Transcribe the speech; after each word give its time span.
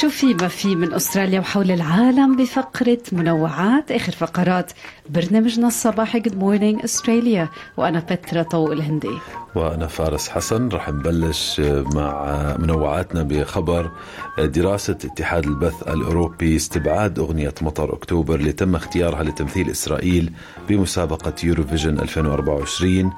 شو 0.00 0.08
في 0.08 0.34
ما 0.34 0.48
في 0.48 0.76
من 0.76 0.92
أستراليا 0.92 1.40
وحول 1.40 1.70
العالم 1.70 2.36
بفقرة 2.36 2.98
منوعات. 3.12 3.90
آخر 3.90 4.12
فقرات 4.12 4.72
برنامجنا 5.10 5.66
الصباحي 5.66 6.20
Good 6.20 6.38
Morning 6.38 6.80
Australia 6.84 7.48
وأنا 7.76 8.00
بترا 8.10 8.42
طوق 8.42 8.70
الهندي. 8.70 9.18
وأنا 9.54 9.86
فارس 9.86 10.28
حسن. 10.28 10.68
رح 10.68 10.88
نبلش 10.88 11.60
مع 11.94 12.56
منوعاتنا 12.58 13.22
بخبر 13.22 13.90
دراسة 14.38 14.98
اتحاد 15.04 15.46
البث 15.46 15.88
الأوروبي 15.88 16.56
استبعاد 16.56 17.18
أغنية 17.18 17.54
مطر 17.62 17.94
أكتوبر 17.94 18.34
اللي 18.34 18.52
تم 18.52 18.74
اختيارها 18.74 19.22
لتمثيل 19.22 19.70
إسرائيل 19.70 20.32
بمسابقة 20.68 21.34
يوروفيجن 21.44 21.98
2024 21.98 23.12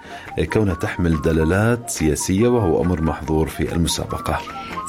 كونها 0.52 0.74
تحمل 0.74 1.22
دلالات 1.22 1.90
سياسية 1.90 2.48
وهو 2.48 2.82
أمر 2.82 3.02
محظور 3.02 3.48
في 3.48 3.72
المسابقة. 3.72 4.40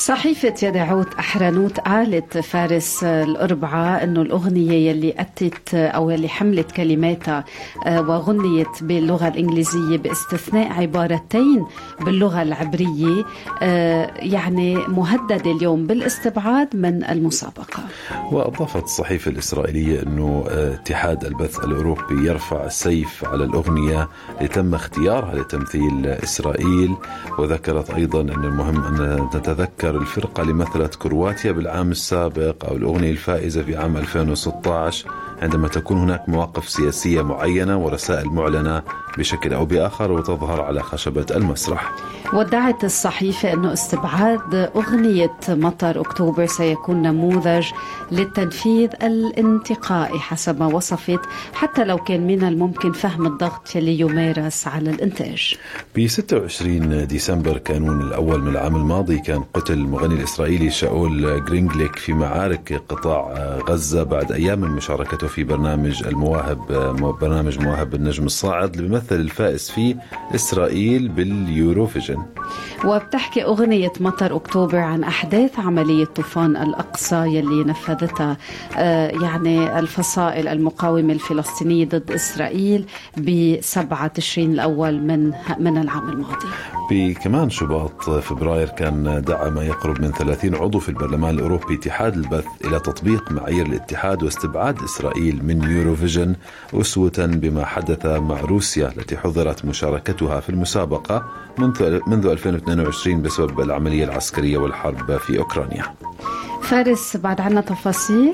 صحيفة 0.06 0.54
يدعوت 0.64 1.14
أحرنوت 1.14 1.80
قالت 1.80 2.38
فارس 2.38 3.04
الأربعة 3.04 4.04
أنه 4.04 4.22
الأغنية 4.22 4.90
يلي 4.90 5.14
أتت 5.18 5.74
أو 5.76 6.10
يلي 6.10 6.30
حملت 6.30 6.72
كلماتها 6.72 7.44
وغنيت 7.88 8.68
باللغة 8.84 9.28
الإنجليزية 9.28 9.98
باستثناء 9.98 10.72
عبارتين 10.82 11.66
باللغة 12.00 12.42
العبرية 12.42 13.26
يعني 14.16 14.76
مهددة 14.76 15.52
اليوم 15.52 15.88
بالاستبعاد 15.88 16.76
من 16.76 17.04
المسابقة. 17.04 17.84
وأضافت 18.32 18.84
الصحيفة 18.84 19.32
الإسرائيلية 19.32 20.04
أنه 20.04 20.44
اتحاد 20.48 21.26
البث 21.26 21.60
الأوروبي 21.64 22.28
يرفع 22.28 22.66
السيف 22.66 23.26
على 23.26 23.44
الأغنية 23.44 24.10
اللي 24.38 24.48
تم 24.48 24.76
اختيارها 24.76 25.36
لتمثيل 25.36 26.08
إسرائيل 26.08 26.96
وذكرت 27.40 27.90
أيضا 27.90 28.22
أن 28.22 28.30
المهم 28.44 28.84
أن 28.84 29.28
نتذكر 29.36 29.91
الفرقة 29.98 30.42
اللي 30.42 30.54
مثلت 30.54 30.96
كرواتيا 30.96 31.52
بالعام 31.52 31.92
السابق 31.92 32.66
أو 32.66 32.76
الأغنية 32.76 33.12
الفائزة 33.12 33.64
في 33.64 33.76
عام 33.76 33.98
2016 33.98 35.10
عندما 35.42 35.68
تكون 35.68 35.98
هناك 35.98 36.30
مواقف 36.30 36.70
سياسية 36.70 37.22
معينة 37.22 37.78
ورسائل 37.78 38.28
معلنة 38.30 38.82
بشكل 39.18 39.54
أو 39.54 39.66
بآخر 39.66 40.12
وتظهر 40.12 40.62
على 40.62 40.84
خشبة 40.84 41.26
المسرح. 41.36 41.92
ودعت 42.34 42.84
الصحيفة 42.84 43.54
أنه 43.54 43.74
استبعاد 43.74 44.56
أغنية 44.76 45.38
مطر 45.50 46.02
أكتوبر 46.02 46.46
سيكون 46.46 47.02
نموذج 47.02 47.68
للتنفيذ 48.12 48.90
الانتقائي 49.04 50.20
حسب 50.20 50.60
ما 50.60 50.66
وصفت 50.66 51.20
حتى 51.54 51.84
لو 51.86 51.98
كان 51.98 52.28
من 52.28 52.44
الممكن 52.44 52.92
فهم 52.92 53.26
الضغط 53.26 53.76
يلي 53.76 54.00
يمارس 54.00 54.68
على 54.68 54.90
الإنتاج. 54.90 55.56
ب 55.96 56.08
26 56.08 57.08
ديسمبر 57.08 57.58
كانون 57.58 58.02
الأول 58.02 58.42
من 58.42 58.48
العام 58.48 58.76
الماضي 58.76 59.20
كان 59.20 59.44
قتل 59.54 59.74
المغني 59.74 60.14
الإسرائيلي 60.16 60.70
شاول 60.70 61.46
جرينجليك 61.46 61.96
في 61.96 62.14
معارك 62.14 62.82
قطاع 62.90 63.34
غزة 63.70 64.04
بعد 64.04 64.32
أيام 64.32 64.60
من 64.62 64.70
مشاركته 64.72 65.28
في 65.32 65.44
برنامج 65.44 66.04
المواهب 66.08 66.68
برنامج 67.22 67.60
مواهب 67.60 67.96
النجم 67.96 68.26
الصاعد 68.26 68.76
اللي 68.76 68.90
بيمثل 68.90 69.16
الفائز 69.16 69.70
فيه 69.70 69.96
إسرائيل 70.36 71.08
باليوروفيجن. 71.08 72.18
وبتحكي 72.86 73.44
أغنية 73.44 73.94
مطر 74.00 74.36
أكتوبر 74.36 74.78
عن 74.78 75.04
أحداث 75.04 75.60
عملية 75.60 76.06
طوفان 76.06 76.58
الأقصى 76.58 77.16
يلي 77.16 77.64
نفذتها 77.64 78.38
يعني 79.22 79.80
الفصائل 79.80 80.48
المقاومة 80.48 81.14
الفلسطينية 81.14 81.86
ضد 81.86 82.12
إسرائيل 82.12 82.86
ب 83.18 83.58
7 83.62 84.08
تشرين 84.08 84.52
الأول 84.54 85.00
من 85.02 85.32
من 85.60 85.78
العام 85.78 86.10
الماضي. 86.10 86.48
بكمان 86.92 87.50
شباط 87.50 88.10
فبراير 88.10 88.68
كان 88.68 89.22
دعا 89.28 89.50
ما 89.50 89.64
يقرب 89.64 90.02
من 90.02 90.12
30 90.12 90.56
عضو 90.56 90.80
في 90.80 90.90
البرلمان 90.90 91.36
الأوروبي 91.36 91.76
اتحاد 91.76 92.16
البث 92.16 92.46
إلى 92.66 92.80
تطبيق 92.80 93.32
معايير 93.32 93.66
الاتحاد 93.66 94.24
واستبعاد 94.24 94.84
إسرائيل 94.84 95.21
من 95.22 95.72
يوروفيجن 95.78 96.36
أسوة 96.74 97.12
بما 97.18 97.66
حدث 97.66 98.06
مع 98.06 98.40
روسيا 98.40 98.88
التي 98.98 99.18
حظرت 99.18 99.66
مشاركتها 99.66 100.40
في 100.40 100.50
المسابقة 100.50 101.26
منذ 101.58 102.00
منذ 102.08 102.26
2022 102.28 103.22
بسبب 103.22 103.60
العملية 103.60 104.04
العسكرية 104.04 104.58
والحرب 104.58 105.18
في 105.18 105.40
أوكرانيا. 105.40 105.84
فارس 106.62 107.18
بعد 107.18 107.42
عنا 107.42 107.62
تفاصيل. 107.62 108.34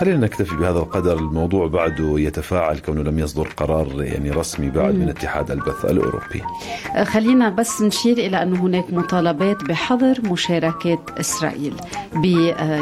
خلينا 0.00 0.16
نكتفي 0.16 0.56
بهذا 0.56 0.78
القدر. 0.78 1.18
الموضوع 1.18 1.66
بعده 1.66 2.14
يتفاعل 2.18 2.78
كونه 2.78 3.02
لم 3.02 3.18
يصدر 3.18 3.48
قرار 3.56 4.02
يعني 4.02 4.30
رسمي 4.30 4.70
بعد 4.70 4.94
من 4.94 5.08
اتحاد 5.08 5.50
البث 5.50 5.84
الأوروبي. 5.84 6.42
خلينا 7.04 7.48
بس 7.48 7.82
نشير 7.82 8.18
إلى 8.18 8.42
أنه 8.42 8.60
هناك 8.60 8.92
مطالبات 8.92 9.64
بحظر 9.64 10.20
مشاركة 10.24 10.98
إسرائيل 11.20 11.74
ب 12.14 12.24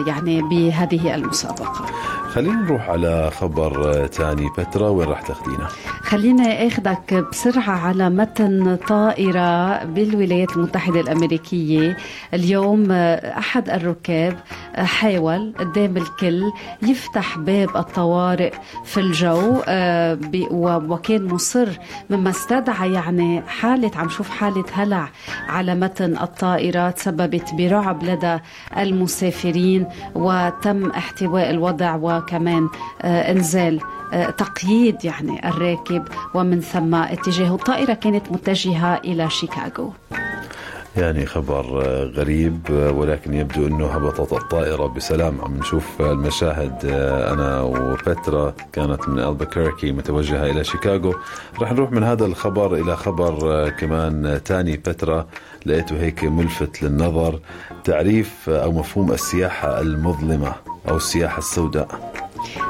يعني 0.07 0.43
بهذه 0.43 1.15
المسابقة. 1.15 1.87
خلينا 2.35 2.63
نروح 2.63 2.91
على 2.91 3.31
خبر 3.31 4.07
تاني. 4.07 4.49
بترا 4.59 4.89
وين 4.89 5.09
راح 5.09 5.23
تاخدينا 5.23 5.69
خلينا 6.03 6.67
أخذك 6.67 7.25
بسرعة 7.33 7.71
على 7.87 8.11
متن 8.11 8.77
طائرة 8.77 9.85
بالولايات 9.85 10.57
المتحدة 10.57 11.01
الأمريكية. 11.01 11.97
اليوم 12.35 12.93
أحد 12.93 13.71
الركاب 13.71 14.37
حاول 14.77 15.53
قدام 15.59 15.97
الكل 15.97 16.43
يفتح 16.83 17.39
باب 17.39 17.77
الطوارئ 17.77 18.53
في 18.85 19.01
الجو 19.01 19.57
وكان 20.93 21.25
مصر 21.25 21.69
مما 22.11 22.31
استدعى 22.31 22.93
يعني 22.93 23.43
حالة 23.47 23.91
عم 23.97 24.09
شوف 24.09 24.31
حالة 24.31 24.65
هلع 24.73 25.09
على 25.49 25.75
متن 25.75 26.19
الطائرة 26.19 26.91
تسببت 26.91 27.55
برعب 27.55 28.03
لدى 28.05 28.39
المسافرين 28.79 29.87
وتم 30.15 30.91
احتواء 30.91 31.51
الوضع 31.51 31.97
وكمان 32.21 32.69
انزال 33.05 33.81
تقييد 34.39 35.05
يعني 35.05 35.49
الراكب 35.49 36.05
ومن 36.35 36.61
ثم 36.61 36.95
اتجاه 36.95 37.55
الطائرة 37.55 37.95
كانت 37.95 38.33
متجهة 38.33 39.01
إلى 39.05 39.31
شيكاغو. 39.31 39.93
يعني 40.97 41.27
خبر 41.27 41.65
غريب 42.17 42.59
ولكن 42.71 43.35
يبدو 43.35 43.67
إنه 43.67 43.87
هبطت 43.87 44.33
الطائرة. 44.33 44.87
بسلام 44.87 45.41
عم 45.41 45.57
نشوف 45.57 45.85
المشاهد. 46.01 46.79
أنا 47.33 47.61
وبترا 47.61 48.55
كانت 48.73 49.09
من 49.09 49.19
البكيركي 49.19 49.93
متوجهة 49.93 50.51
إلى 50.51 50.65
شيكاغو. 50.65 51.15
رح 51.61 51.73
نروح 51.73 51.93
من 51.93 52.05
هذا 52.05 52.25
الخبر 52.25 52.75
إلى 52.75 52.97
خبر 52.97 53.69
كمان 53.69 54.41
تاني. 54.45 54.77
بترا 54.77 55.27
لقيته 55.67 56.01
هيك 56.01 56.25
ملفت 56.25 56.83
للنظر. 56.83 57.39
تعريف 57.85 58.49
أو 58.49 58.73
مفهوم 58.73 59.13
السياحة 59.13 59.81
المظلمة 59.81 60.53
أو 60.89 60.97
السياحة 60.97 61.39
السوداء. 61.39 62.10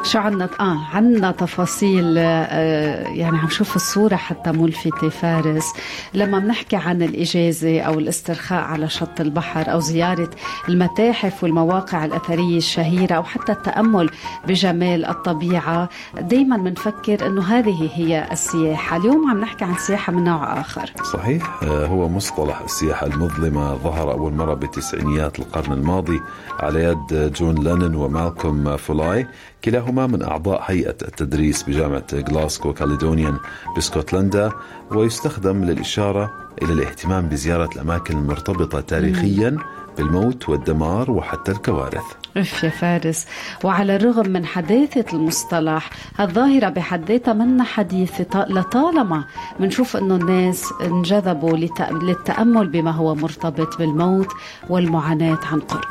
شو 0.03 0.19
عنا 0.19 0.49
آه 0.61 0.79
عنا 0.93 1.31
تفاصيل 1.31 2.15
آه 2.19 3.09
يعني 3.09 3.39
عم 3.39 3.49
شوف 3.49 3.77
الصورة 3.77 4.17
حتى 4.17 4.53
ملفتة 4.53 5.09
فارس. 5.09 5.73
لما 6.15 6.39
بنحكي 6.39 6.77
عن 6.77 7.03
الإجازة 7.03 7.81
أو 7.81 7.99
الاسترخاء 7.99 8.63
على 8.65 8.89
شط 8.89 9.21
البحر 9.21 9.73
أو 9.73 9.81
زيارة 9.81 10.31
المتاحف 10.69 11.45
والمواقع 11.45 12.05
الأثرية 12.05 12.57
الشهيرة 12.59 13.15
أو 13.15 13.23
حتى 13.23 13.53
التأمل 13.53 14.11
بجمال 14.49 15.05
الطبيعة 15.05 15.89
دائما 16.21 16.57
بنفكر 16.57 17.27
إنه 17.27 17.43
هذه 17.43 17.91
هي 17.95 18.29
السياحة. 18.33 18.97
اليوم 18.97 19.31
عم 19.31 19.41
نحكي 19.41 19.65
عن 19.65 19.75
سياحة 19.75 20.13
من 20.13 20.25
نوع 20.25 20.61
آخر. 20.61 20.93
صحيح 21.13 21.65
هو 21.65 22.09
مصطلح 22.09 22.61
السياحة 22.61 23.07
المظلمة 23.07 23.75
ظهر 23.75 24.13
أول 24.13 24.33
مرة 24.33 24.55
بتسعينيات 24.55 25.39
القرن 25.39 25.73
الماضي 25.73 26.21
على 26.61 26.85
يد 26.85 27.33
جون 27.33 27.55
لينون 27.55 27.95
ومالكوم 27.95 28.77
فولي. 28.77 29.27
كلاهما 29.65 30.07
من 30.07 30.23
أعضاء 30.23 30.63
هيئة 30.67 30.97
التدريس 31.03 31.63
بجامعة 31.63 32.07
غلاسكو 32.15 32.73
كاليدونيان 32.73 33.39
باسكتلندا 33.75 34.53
ويستخدم 34.91 35.65
للإشارة 35.65 36.33
إلى 36.63 36.73
الاهتمام 36.73 37.29
بزيارة 37.29 37.71
الأماكن 37.75 38.19
المرتبطة 38.19 38.81
تاريخيا 38.81 39.57
بالموت 39.97 40.49
والدمار 40.49 41.11
وحتى 41.11 41.53
الكوارث. 41.53 42.05
أف 42.37 42.65
يا 42.65 42.69
فارس. 42.69 43.27
وعلى 43.65 43.97
الرغم 43.97 44.29
من 44.29 44.47
حداثة 44.47 45.05
المصطلح 45.13 45.91
الظاهرة 46.21 46.69
بحد 46.69 47.11
ذاتها 47.11 47.35
منا 47.35 47.65
حديثة 47.65 48.47
لطالما 48.49 49.25
بنشوف 49.61 49.97
إنه 49.97 50.17
الناس 50.17 50.65
انجذبوا 50.85 51.57
للتأمل 51.91 52.69
بما 52.69 52.91
هو 52.91 53.15
مرتبط 53.15 53.79
بالموت 53.79 54.29
والمعاناة 54.69 55.39
عن 55.53 55.61
قرب. 55.61 55.85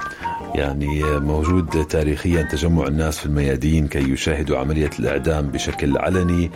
يعني 0.56 1.04
موجود 1.04 1.86
تاريخيا 1.88 2.42
تجمع 2.44 2.88
الناس 2.88 3.20
في 3.20 3.26
الميادين 3.26 3.88
كي 3.88 4.00
يشاهدوا 4.00 4.58
عملية 4.58 4.90
الإعدام 5.00 5.48
بشكل 5.48 5.98
علني 5.98 6.52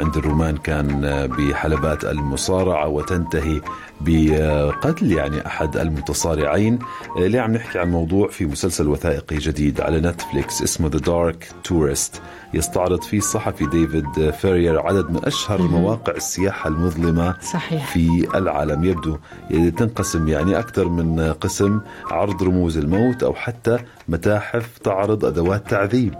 عند 0.00 0.16
الرومان 0.16 0.56
كان 0.56 1.00
بحلبات 1.38 2.04
المصارعة 2.04 2.88
وتنتهي 2.88 3.60
بقتل 4.00 5.12
يعني 5.12 5.46
أحد 5.46 5.76
المتصارعين. 5.76 6.78
اللي 7.16 7.38
عم 7.38 7.52
نحكي 7.52 7.78
عن 7.78 7.90
موضوع 7.90 8.28
في 8.28 8.46
مسلسل 8.46 8.88
وثائقي 8.88 9.36
جديد 9.36 9.80
على 9.80 10.00
نتفليكس 10.00 10.62
اسمه 10.62 10.88
The 10.88 10.98
Dark 10.98 11.48
Tourist 11.64 12.22
يستعرض 12.54 13.02
فيه 13.02 13.18
الصحفي 13.18 13.66
ديفيد 13.66 14.30
فارير 14.30 14.80
عدد 14.86 15.10
من 15.10 15.24
أشهر 15.24 15.62
مواقع 15.62 16.12
السياحة 16.12 16.68
المظلمة 16.68 17.34
صحيح. 17.52 17.92
في 17.92 18.28
العالم. 18.34 18.84
يبدو 18.84 19.18
تنقسم 19.50 20.28
يعني 20.28 20.58
أكثر 20.58 20.88
من 20.88 21.32
قسم 21.32 21.80
عرض 22.10 22.42
رموز 22.42 22.78
الموت 22.78 23.22
أو 23.22 23.34
حتى 23.34 23.78
متاحف 24.08 24.78
تعرض 24.78 25.24
أدوات 25.24 25.70
تعذيب. 25.70 26.14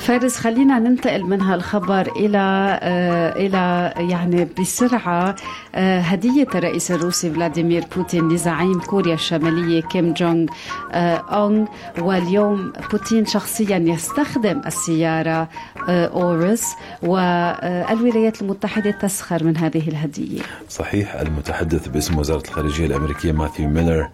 فارس 0.00 0.36
خلينا 0.36 0.78
ننتقل 0.78 1.24
من 1.24 1.40
هالخبر 1.40 2.00
إلى 2.16 2.38
آه 2.82 3.32
إلى 3.36 3.92
يعني 4.10 4.48
بسرعة 4.60 5.36
آه 5.74 6.00
هدية 6.00 6.46
الرئيس 6.54 6.90
الروسي 6.90 7.30
فلاديمير 7.30 7.84
بوتين 7.96 8.28
لزعيم 8.28 8.80
كوريا 8.80 9.14
الشمالية 9.14 9.82
كيم 9.82 10.12
جونغ 10.12 10.46
آه 10.92 11.14
أون. 11.16 11.66
واليوم 11.98 12.72
بوتين 12.90 13.26
شخصيا 13.26 13.78
يستخدم 13.78 14.60
السيارة 14.66 15.48
أوروس 15.88 16.74
والولايات 17.02 18.42
المتحدة 18.42 18.90
تسخر 18.90 19.44
من 19.44 19.56
هذه 19.56 19.88
الهدية. 19.88 20.40
صحيح 20.68 21.14
المتحدث 21.14 21.88
باسم 21.88 22.18
وزارة 22.18 22.42
الخارجية 22.48 22.86
الأمريكية 22.86 23.32
ماثيو 23.32 23.68
ميلر 23.68 24.08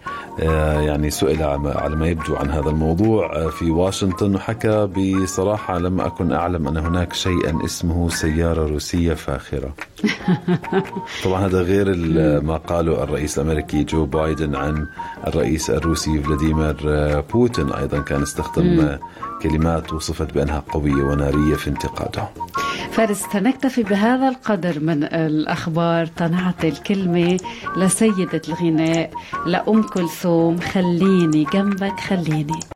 يعني 0.86 1.10
سئل 1.10 1.42
على 1.42 1.96
ما 1.96 2.06
يبدو 2.08 2.36
عن 2.36 2.50
هذا 2.50 2.70
الموضوع 2.70 3.50
في 3.50 3.70
واشنطن 3.70 4.34
وحكى 4.34 4.86
بصراحة 4.86 5.75
لم 5.78 6.00
أكن 6.00 6.32
أعلم 6.32 6.68
أن 6.68 6.76
هناك 6.76 7.12
شيئا 7.12 7.64
اسمه 7.64 8.08
سيارة 8.08 8.66
روسية 8.66 9.14
فاخرة. 9.14 9.74
طبعا 11.24 11.46
هذا 11.46 11.62
غير 11.62 11.96
ما 12.42 12.56
قاله 12.56 13.02
الرئيس 13.02 13.38
الأمريكي 13.38 13.84
جو 13.84 14.06
بايدن 14.06 14.54
عن 14.54 14.86
الرئيس 15.26 15.70
الروسي 15.70 16.20
فلاديمير 16.20 16.76
بوتين. 17.32 17.72
أيضا 17.72 18.00
كان 18.00 18.22
استخدم 18.22 18.98
كلمات 19.42 19.92
وصفت 19.92 20.34
بأنها 20.34 20.62
قوية 20.72 21.02
ونارية 21.02 21.54
في 21.54 21.70
انتقاده. 21.70 22.28
فارس 22.90 23.28
تنكتفي 23.32 23.82
بهذا 23.82 24.28
القدر 24.28 24.80
من 24.80 25.04
الأخبار. 25.04 26.06
تنعطي 26.06 26.68
الكلمة 26.68 27.38
لسيدة 27.76 28.42
الغناء 28.48 29.10
لأم 29.46 29.82
كلثوم 29.82 30.58
خليني 30.58 31.44
جنبك 31.52 32.00
خليني. 32.00 32.75